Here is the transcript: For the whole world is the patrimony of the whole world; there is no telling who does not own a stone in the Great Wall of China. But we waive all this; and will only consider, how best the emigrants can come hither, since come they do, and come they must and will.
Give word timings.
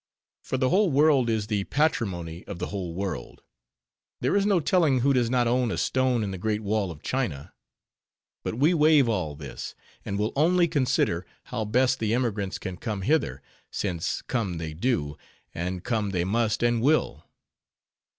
For 0.41 0.57
the 0.57 0.69
whole 0.69 0.89
world 0.89 1.29
is 1.29 1.45
the 1.45 1.65
patrimony 1.65 2.43
of 2.45 2.57
the 2.57 2.69
whole 2.73 2.95
world; 2.95 3.43
there 4.19 4.35
is 4.35 4.47
no 4.47 4.59
telling 4.59 5.01
who 5.01 5.13
does 5.13 5.29
not 5.29 5.45
own 5.47 5.69
a 5.69 5.77
stone 5.77 6.23
in 6.23 6.31
the 6.31 6.39
Great 6.39 6.61
Wall 6.61 6.89
of 6.89 7.03
China. 7.03 7.53
But 8.41 8.55
we 8.55 8.73
waive 8.73 9.07
all 9.07 9.35
this; 9.35 9.75
and 10.03 10.17
will 10.17 10.33
only 10.35 10.67
consider, 10.67 11.27
how 11.43 11.65
best 11.65 11.99
the 11.99 12.15
emigrants 12.15 12.57
can 12.57 12.77
come 12.77 13.03
hither, 13.03 13.43
since 13.69 14.23
come 14.23 14.57
they 14.57 14.73
do, 14.73 15.19
and 15.53 15.83
come 15.83 16.09
they 16.09 16.23
must 16.23 16.63
and 16.63 16.81
will. 16.81 17.23